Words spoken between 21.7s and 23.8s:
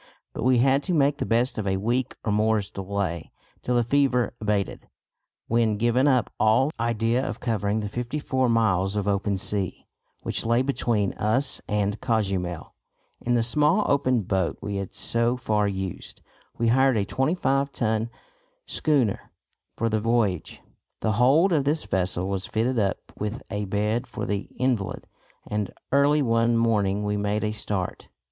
vessel was fitted up with a